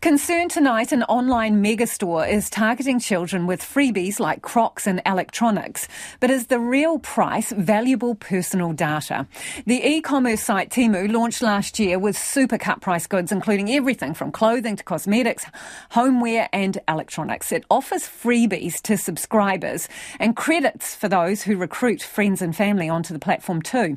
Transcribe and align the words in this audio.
Concern 0.00 0.48
tonight, 0.48 0.92
an 0.92 1.02
online 1.02 1.60
megastore 1.60 2.30
is 2.30 2.48
targeting 2.48 3.00
children 3.00 3.48
with 3.48 3.60
freebies 3.60 4.20
like 4.20 4.42
Crocs 4.42 4.86
and 4.86 5.02
electronics. 5.04 5.88
But 6.20 6.30
is 6.30 6.46
the 6.46 6.60
real 6.60 7.00
price 7.00 7.50
valuable 7.50 8.14
personal 8.14 8.72
data? 8.72 9.26
The 9.66 9.84
e-commerce 9.84 10.40
site 10.40 10.70
Temu 10.70 11.10
launched 11.12 11.42
last 11.42 11.80
year 11.80 11.98
with 11.98 12.16
super 12.16 12.58
cut 12.58 12.80
price 12.80 13.08
goods, 13.08 13.32
including 13.32 13.72
everything 13.72 14.14
from 14.14 14.30
clothing 14.30 14.76
to 14.76 14.84
cosmetics, 14.84 15.44
homeware 15.90 16.48
and 16.52 16.78
electronics. 16.86 17.50
It 17.50 17.64
offers 17.68 18.04
freebies 18.04 18.80
to 18.82 18.96
subscribers 18.96 19.88
and 20.20 20.36
credits 20.36 20.94
for 20.94 21.08
those 21.08 21.42
who 21.42 21.56
recruit 21.56 22.02
friends 22.02 22.40
and 22.40 22.54
family 22.54 22.88
onto 22.88 23.12
the 23.12 23.18
platform 23.18 23.62
too. 23.62 23.96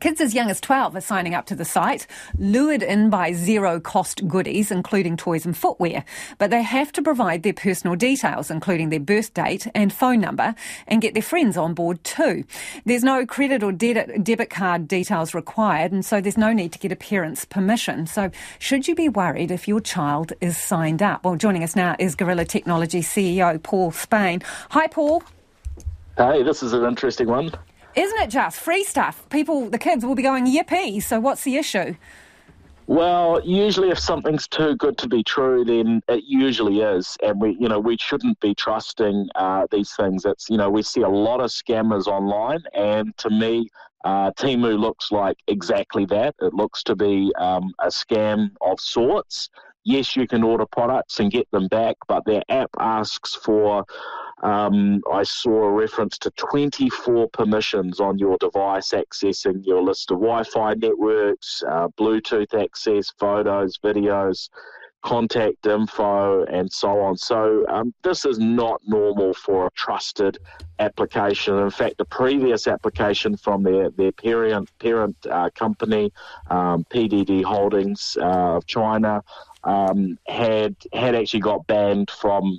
Kids 0.00 0.20
as 0.20 0.34
young 0.34 0.50
as 0.50 0.60
12 0.60 0.96
are 0.96 1.00
signing 1.00 1.34
up 1.34 1.46
to 1.46 1.54
the 1.54 1.64
site, 1.64 2.06
lured 2.38 2.82
in 2.82 3.10
by 3.10 3.32
zero 3.32 3.80
cost 3.80 4.26
goodies, 4.26 4.70
including 4.70 5.16
toys 5.16 5.46
and 5.46 5.56
footwear. 5.56 6.04
But 6.38 6.50
they 6.50 6.62
have 6.62 6.92
to 6.92 7.02
provide 7.02 7.42
their 7.42 7.52
personal 7.52 7.96
details, 7.96 8.50
including 8.50 8.90
their 8.90 9.00
birth 9.00 9.34
date 9.34 9.66
and 9.74 9.92
phone 9.92 10.20
number, 10.20 10.54
and 10.86 11.02
get 11.02 11.14
their 11.14 11.22
friends 11.22 11.56
on 11.56 11.74
board 11.74 12.02
too. 12.04 12.44
There's 12.84 13.04
no 13.04 13.26
credit 13.26 13.62
or 13.62 13.72
debit 13.72 14.50
card 14.50 14.88
details 14.88 15.34
required, 15.34 15.92
and 15.92 16.04
so 16.04 16.20
there's 16.20 16.38
no 16.38 16.52
need 16.52 16.72
to 16.72 16.78
get 16.78 16.92
a 16.92 16.96
parent's 16.96 17.44
permission. 17.44 18.06
So, 18.06 18.30
should 18.58 18.88
you 18.88 18.94
be 18.94 19.08
worried 19.08 19.50
if 19.50 19.68
your 19.68 19.80
child 19.80 20.32
is 20.40 20.56
signed 20.56 21.02
up? 21.02 21.24
Well, 21.24 21.36
joining 21.36 21.62
us 21.62 21.76
now 21.76 21.96
is 21.98 22.14
Gorilla 22.14 22.44
Technology 22.44 23.00
CEO 23.00 23.62
Paul 23.62 23.92
Spain. 23.92 24.42
Hi, 24.70 24.86
Paul. 24.86 25.22
Hey, 26.16 26.42
this 26.42 26.62
is 26.62 26.72
an 26.72 26.84
interesting 26.84 27.28
one. 27.28 27.52
Isn't 27.96 28.20
it 28.20 28.30
just 28.30 28.58
free 28.58 28.84
stuff? 28.84 29.28
People, 29.30 29.70
the 29.70 29.78
kids 29.78 30.04
will 30.04 30.14
be 30.14 30.22
going, 30.22 30.46
yippee. 30.46 31.02
So 31.02 31.20
what's 31.20 31.44
the 31.44 31.56
issue? 31.56 31.94
Well, 32.86 33.40
usually 33.42 33.88
if 33.88 33.98
something's 33.98 34.46
too 34.46 34.76
good 34.76 34.98
to 34.98 35.08
be 35.08 35.22
true, 35.22 35.64
then 35.64 36.02
it 36.06 36.24
usually 36.26 36.80
is, 36.80 37.16
and 37.22 37.40
we, 37.40 37.56
you 37.58 37.66
know, 37.66 37.80
we 37.80 37.96
shouldn't 37.96 38.38
be 38.40 38.54
trusting 38.54 39.30
uh, 39.36 39.66
these 39.70 39.94
things. 39.94 40.26
It's, 40.26 40.50
you 40.50 40.58
know, 40.58 40.68
we 40.68 40.82
see 40.82 41.00
a 41.00 41.08
lot 41.08 41.40
of 41.40 41.48
scammers 41.50 42.06
online, 42.06 42.62
and 42.74 43.16
to 43.18 43.30
me, 43.30 43.70
uh, 44.04 44.32
Temu 44.32 44.78
looks 44.78 45.10
like 45.10 45.38
exactly 45.46 46.04
that. 46.06 46.34
It 46.42 46.52
looks 46.52 46.82
to 46.82 46.94
be 46.94 47.32
um, 47.38 47.72
a 47.78 47.86
scam 47.86 48.50
of 48.60 48.78
sorts. 48.78 49.48
Yes, 49.84 50.14
you 50.14 50.26
can 50.26 50.42
order 50.42 50.66
products 50.66 51.20
and 51.20 51.30
get 51.30 51.50
them 51.52 51.68
back, 51.68 51.96
but 52.06 52.26
their 52.26 52.42
app 52.50 52.70
asks 52.78 53.34
for 53.34 53.86
um, 54.44 55.02
I 55.10 55.22
saw 55.22 55.64
a 55.64 55.70
reference 55.70 56.18
to 56.18 56.30
24 56.32 57.30
permissions 57.30 57.98
on 57.98 58.18
your 58.18 58.36
device 58.38 58.90
accessing 58.90 59.64
your 59.64 59.82
list 59.82 60.10
of 60.10 60.18
Wi 60.18 60.44
Fi 60.44 60.74
networks, 60.74 61.62
uh, 61.66 61.88
Bluetooth 61.98 62.52
access, 62.52 63.10
photos, 63.18 63.78
videos, 63.78 64.50
contact 65.02 65.66
info, 65.66 66.44
and 66.44 66.70
so 66.70 67.00
on. 67.00 67.16
So, 67.16 67.64
um, 67.68 67.94
this 68.02 68.26
is 68.26 68.38
not 68.38 68.82
normal 68.86 69.32
for 69.32 69.66
a 69.66 69.70
trusted 69.70 70.38
application. 70.78 71.58
In 71.58 71.70
fact, 71.70 71.96
the 71.96 72.04
previous 72.04 72.66
application 72.66 73.38
from 73.38 73.62
their, 73.62 73.90
their 73.90 74.12
parent, 74.12 74.70
parent 74.78 75.16
uh, 75.30 75.48
company, 75.54 76.12
um, 76.50 76.84
PDD 76.90 77.44
Holdings 77.44 78.18
uh, 78.20 78.56
of 78.56 78.66
China, 78.66 79.22
um, 79.64 80.18
had 80.26 80.76
had 80.92 81.14
actually 81.14 81.40
got 81.40 81.66
banned 81.66 82.10
from 82.10 82.58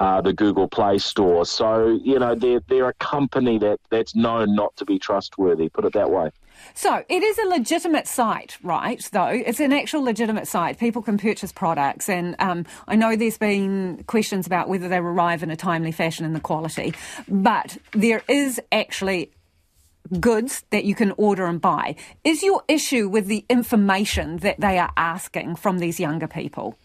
uh, 0.00 0.20
the 0.20 0.32
Google 0.32 0.68
Play 0.68 0.98
Store. 0.98 1.44
So, 1.44 1.98
you 2.02 2.18
know, 2.18 2.34
they're, 2.34 2.60
they're 2.68 2.88
a 2.88 2.94
company 2.94 3.58
that, 3.58 3.80
that's 3.90 4.14
known 4.14 4.54
not 4.54 4.76
to 4.76 4.84
be 4.84 4.98
trustworthy, 4.98 5.68
put 5.68 5.84
it 5.84 5.92
that 5.92 6.10
way. 6.10 6.30
So 6.74 7.04
it 7.08 7.22
is 7.22 7.38
a 7.38 7.46
legitimate 7.46 8.06
site, 8.06 8.56
right? 8.62 9.02
Though 9.12 9.26
it's 9.26 9.60
an 9.60 9.72
actual 9.72 10.02
legitimate 10.02 10.46
site. 10.48 10.78
People 10.78 11.02
can 11.02 11.18
purchase 11.18 11.52
products, 11.52 12.08
and 12.08 12.36
um, 12.38 12.66
I 12.86 12.96
know 12.96 13.16
there's 13.16 13.38
been 13.38 14.04
questions 14.06 14.46
about 14.46 14.68
whether 14.68 14.88
they 14.88 14.98
arrive 14.98 15.42
in 15.42 15.50
a 15.50 15.56
timely 15.56 15.92
fashion 15.92 16.24
and 16.24 16.34
the 16.34 16.40
quality, 16.40 16.94
but 17.28 17.78
there 17.92 18.22
is 18.28 18.60
actually 18.70 19.32
goods 20.20 20.64
that 20.70 20.84
you 20.84 20.94
can 20.94 21.12
order 21.16 21.46
and 21.46 21.60
buy. 21.60 21.96
Is 22.24 22.42
your 22.42 22.62
issue 22.68 23.08
with 23.08 23.26
the 23.26 23.44
information 23.48 24.38
that 24.38 24.60
they 24.60 24.78
are 24.78 24.92
asking 24.96 25.56
from 25.56 25.78
these 25.78 25.98
younger 26.00 26.28
people? 26.28 26.76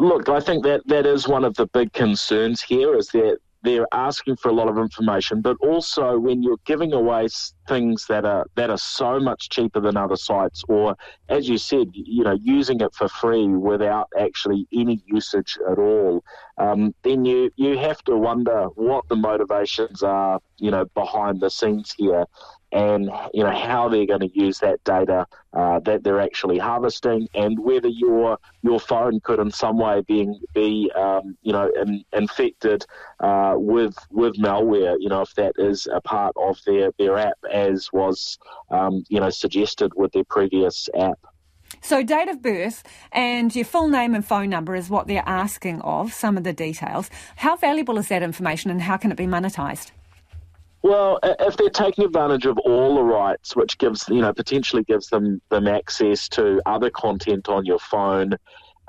Look, 0.00 0.30
I 0.30 0.40
think 0.40 0.64
that 0.64 0.80
that 0.86 1.04
is 1.04 1.28
one 1.28 1.44
of 1.44 1.54
the 1.56 1.66
big 1.66 1.92
concerns 1.92 2.62
here 2.62 2.96
is 2.96 3.08
that 3.08 3.36
they're 3.62 3.86
asking 3.92 4.36
for 4.36 4.48
a 4.48 4.52
lot 4.54 4.68
of 4.68 4.78
information, 4.78 5.42
but 5.42 5.58
also 5.60 6.18
when 6.18 6.42
you're 6.42 6.56
giving 6.64 6.94
away 6.94 7.28
things 7.68 8.06
that 8.06 8.24
are 8.24 8.46
that 8.54 8.70
are 8.70 8.78
so 8.78 9.20
much 9.20 9.50
cheaper 9.50 9.78
than 9.78 9.98
other 9.98 10.16
sites, 10.16 10.64
or 10.68 10.96
as 11.28 11.50
you 11.50 11.58
said, 11.58 11.88
you 11.92 12.24
know, 12.24 12.38
using 12.40 12.80
it 12.80 12.94
for 12.94 13.08
free 13.08 13.48
without 13.48 14.08
actually 14.18 14.66
any 14.72 15.02
usage 15.04 15.58
at 15.70 15.78
all, 15.78 16.24
um, 16.56 16.94
then 17.02 17.26
you 17.26 17.50
you 17.56 17.76
have 17.76 18.02
to 18.04 18.16
wonder 18.16 18.68
what 18.76 19.06
the 19.10 19.16
motivations 19.16 20.02
are, 20.02 20.40
you 20.56 20.70
know, 20.70 20.86
behind 20.94 21.42
the 21.42 21.50
scenes 21.50 21.94
here, 21.94 22.24
and 22.72 23.10
you 23.32 23.42
know 23.42 23.50
how 23.56 23.88
they're 23.88 24.06
going 24.06 24.20
to 24.20 24.30
use 24.32 24.58
that 24.60 24.82
data 24.84 25.26
uh, 25.52 25.80
that 25.80 26.04
they're 26.04 26.20
actually 26.20 26.58
harvesting, 26.58 27.28
and 27.34 27.58
whether 27.58 27.88
your 27.88 28.38
your 28.62 28.80
phone 28.80 29.20
could 29.20 29.40
in 29.40 29.50
some 29.50 29.78
way 29.78 30.02
being 30.06 30.40
be 30.54 30.90
um, 30.94 31.36
you 31.42 31.52
know 31.52 31.70
in, 31.80 32.04
infected 32.12 32.84
uh, 33.20 33.54
with 33.56 33.94
with 34.10 34.36
malware. 34.36 34.96
You 34.98 35.08
know 35.08 35.22
if 35.22 35.34
that 35.34 35.54
is 35.58 35.88
a 35.92 36.00
part 36.00 36.34
of 36.36 36.58
their 36.66 36.92
their 36.98 37.18
app, 37.18 37.38
as 37.52 37.88
was 37.92 38.38
um, 38.70 39.04
you 39.08 39.20
know 39.20 39.30
suggested 39.30 39.92
with 39.96 40.12
their 40.12 40.24
previous 40.24 40.88
app. 40.96 41.18
So, 41.82 42.02
date 42.02 42.28
of 42.28 42.42
birth 42.42 42.82
and 43.12 43.54
your 43.54 43.64
full 43.64 43.88
name 43.88 44.14
and 44.14 44.24
phone 44.24 44.50
number 44.50 44.74
is 44.74 44.90
what 44.90 45.06
they're 45.06 45.22
asking 45.24 45.80
of, 45.82 46.12
some 46.12 46.36
of 46.36 46.44
the 46.44 46.52
details. 46.52 47.08
How 47.36 47.56
valuable 47.56 47.96
is 47.96 48.08
that 48.08 48.22
information 48.22 48.70
and 48.70 48.82
how 48.82 48.96
can 48.96 49.12
it 49.12 49.16
be 49.16 49.26
monetised? 49.26 49.92
Well, 50.82 51.18
if 51.22 51.56
they're 51.56 51.68
taking 51.68 52.04
advantage 52.04 52.46
of 52.46 52.58
all 52.58 52.94
the 52.94 53.02
rights, 53.02 53.54
which 53.54 53.76
gives 53.78 54.08
you 54.08 54.22
know 54.22 54.32
potentially 54.32 54.82
gives 54.82 55.08
them 55.08 55.40
them 55.50 55.68
access 55.68 56.28
to 56.30 56.62
other 56.64 56.90
content 56.90 57.48
on 57.48 57.66
your 57.66 57.78
phone, 57.78 58.36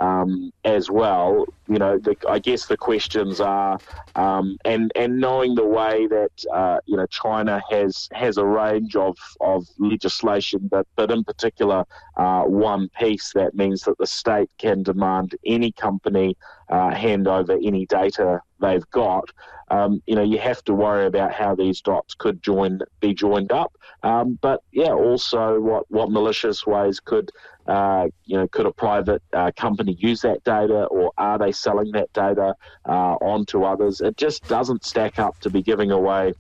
um, 0.02 0.52
as 0.66 0.90
well. 0.90 1.46
You 1.68 1.78
know, 1.78 1.98
the, 2.00 2.16
I 2.28 2.40
guess 2.40 2.66
the 2.66 2.76
questions 2.76 3.40
are, 3.40 3.78
um, 4.16 4.58
and 4.66 4.92
and 4.96 5.20
knowing 5.20 5.56
the 5.56 5.66
way 5.66 6.08
that 6.08 6.32
uh, 6.54 6.80
you 6.86 6.98
know 6.98 7.06
China 7.06 7.62
has 7.70 8.10
has 8.12 8.38
a 8.38 8.46
range 8.46 8.96
of, 8.96 9.16
of 9.40 9.68
legislation, 9.78 10.68
but 10.70 10.88
but 10.96 11.12
in 11.12 11.24
particular 11.24 11.86
uh, 12.18 12.44
one 12.44 12.90
piece 13.00 13.32
that 13.34 13.54
means 13.54 13.84
that 13.84 13.98
the 14.00 14.08
state 14.08 14.50
can 14.58 14.82
demand 14.84 15.36
any 15.46 15.72
company 15.72 16.36
uh, 16.70 16.94
hand 16.94 17.28
over 17.28 17.54
any 17.54 17.86
data 17.86 18.42
they've 18.62 18.90
got. 18.92 19.30
Um, 19.70 20.02
you 20.06 20.16
know, 20.16 20.24
you 20.24 20.38
have 20.38 20.64
to 20.66 20.74
worry 20.74 21.06
about 21.06 21.34
how 21.34 21.56
these 21.56 21.82
dots 21.82 22.14
could 22.14 22.44
join 22.44 22.80
be 23.00 23.14
joined 23.14 23.52
up. 23.52 23.74
Um, 24.04 24.38
but 24.42 24.64
yeah, 24.72 24.92
also 24.92 25.60
what 25.60 25.90
what 25.90 26.12
malicious 26.12 26.66
ways 26.66 27.00
could 27.00 27.32
uh, 27.68 28.08
you 28.26 28.38
know, 28.38 28.48
could 28.48 28.66
a 28.66 28.72
private 28.72 29.22
uh, 29.34 29.52
company 29.56 29.96
use 30.00 30.22
that 30.22 30.44
data, 30.44 30.86
or 30.86 31.12
are 31.18 31.38
they 31.38 31.52
selling 31.52 31.92
that 31.92 32.12
data 32.14 32.56
uh, 32.88 33.16
on 33.22 33.46
to 33.46 33.64
others? 33.64 34.02
It 34.02 34.18
just 34.18 34.48
doesn't 34.48 34.84
stack 34.84 35.20
up 35.20 35.40
to 35.42 35.50
be 35.50 35.62
giving 35.62 35.92
away, 35.92 36.34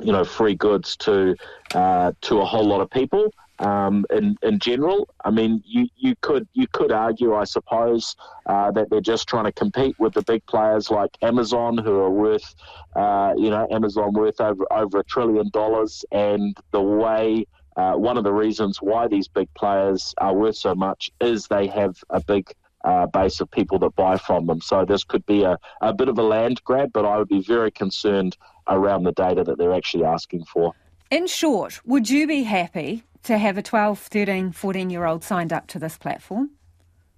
you 0.00 0.12
know, 0.12 0.24
free 0.24 0.54
goods 0.54 0.96
to 0.96 1.36
uh, 1.74 2.12
to 2.22 2.40
a 2.40 2.44
whole 2.44 2.64
lot 2.64 2.80
of 2.80 2.90
people. 2.90 3.32
Um, 3.60 4.04
in 4.10 4.36
in 4.42 4.58
general, 4.60 5.08
I 5.24 5.30
mean, 5.30 5.62
you, 5.66 5.88
you 5.96 6.14
could 6.20 6.46
you 6.52 6.66
could 6.72 6.92
argue, 6.92 7.34
I 7.34 7.44
suppose, 7.44 8.14
uh, 8.46 8.70
that 8.72 8.88
they're 8.90 9.00
just 9.00 9.28
trying 9.28 9.44
to 9.44 9.52
compete 9.52 9.98
with 9.98 10.14
the 10.14 10.22
big 10.22 10.46
players 10.46 10.90
like 10.90 11.10
Amazon, 11.22 11.76
who 11.76 11.98
are 11.98 12.10
worth, 12.10 12.54
uh, 12.94 13.34
you 13.36 13.50
know, 13.50 13.66
Amazon 13.70 14.12
worth 14.12 14.40
over 14.40 14.64
over 14.72 15.00
a 15.00 15.04
trillion 15.04 15.50
dollars, 15.50 16.04
and 16.12 16.56
the 16.70 16.82
way 16.82 17.46
uh, 17.76 17.94
one 17.94 18.16
of 18.16 18.24
the 18.24 18.32
reasons 18.32 18.82
why 18.82 19.08
these 19.08 19.28
big 19.28 19.52
players 19.54 20.14
are 20.18 20.34
worth 20.34 20.56
so 20.56 20.74
much 20.74 21.10
is 21.20 21.46
they 21.46 21.66
have 21.66 21.96
a 22.10 22.20
big 22.20 22.52
uh, 22.84 23.06
base 23.06 23.40
of 23.40 23.50
people 23.50 23.78
that 23.78 23.94
buy 23.96 24.16
from 24.16 24.46
them. 24.46 24.60
So 24.60 24.84
this 24.84 25.04
could 25.04 25.24
be 25.26 25.42
a, 25.42 25.58
a 25.80 25.92
bit 25.92 26.08
of 26.08 26.18
a 26.18 26.22
land 26.22 26.62
grab, 26.64 26.90
but 26.92 27.04
I 27.04 27.18
would 27.18 27.28
be 27.28 27.40
very 27.40 27.70
concerned 27.70 28.36
around 28.68 29.04
the 29.04 29.12
data 29.12 29.44
that 29.44 29.58
they're 29.58 29.74
actually 29.74 30.04
asking 30.04 30.44
for. 30.44 30.72
In 31.10 31.26
short, 31.26 31.80
would 31.86 32.10
you 32.10 32.26
be 32.26 32.42
happy 32.42 33.02
to 33.24 33.38
have 33.38 33.58
a 33.58 33.62
12, 33.62 33.98
13, 33.98 34.52
14 34.52 34.90
year 34.90 35.04
old 35.04 35.24
signed 35.24 35.52
up 35.52 35.66
to 35.68 35.78
this 35.78 35.96
platform? 35.96 36.50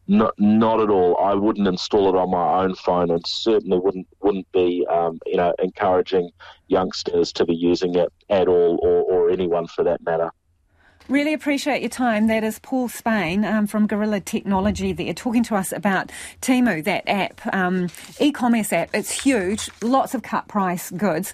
Not, 0.09 0.35
not 0.39 0.81
at 0.81 0.91
all. 0.91 1.17
I 1.19 1.35
wouldn't 1.35 1.69
install 1.69 2.09
it 2.09 2.19
on 2.19 2.31
my 2.31 2.65
own 2.65 2.75
phone, 2.75 3.11
and 3.13 3.25
certainly 3.27 3.79
wouldn't 3.79 4.09
wouldn't 4.21 4.51
be, 4.51 4.85
um, 4.91 5.21
you 5.25 5.37
know, 5.37 5.55
encouraging 5.63 6.31
youngsters 6.67 7.33
to 7.35 7.45
be 7.45 7.55
using 7.55 7.95
it 7.95 8.13
at 8.29 8.49
all, 8.49 8.81
or, 8.83 9.05
or 9.05 9.31
anyone 9.31 9.69
for 9.69 9.85
that 9.85 10.03
matter. 10.05 10.33
Really 11.11 11.35
appreciate 11.35 11.83
your 11.83 11.91
time. 11.91 12.29
That 12.29 12.45
is 12.45 12.61
Paul 12.61 12.89
Spain 12.89 13.45
um, 13.45 13.67
from 13.67 13.89
Gorilla 13.89 14.21
Technology 14.21 14.93
there, 14.93 15.13
talking 15.13 15.43
to 15.43 15.57
us 15.57 15.73
about 15.73 16.13
Temu, 16.41 16.85
that 16.85 17.03
app, 17.09 17.41
um, 17.53 17.89
e-commerce 18.21 18.73
app. 18.73 18.91
It's 18.95 19.11
huge, 19.11 19.69
lots 19.83 20.15
of 20.15 20.23
cut 20.23 20.47
price 20.47 20.89
goods. 20.91 21.29